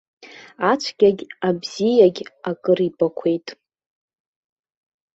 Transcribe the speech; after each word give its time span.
Ацәгьагь 0.71 1.23
абзиагь 1.47 2.21
акры 2.49 2.83
ибақәеит. 2.89 3.47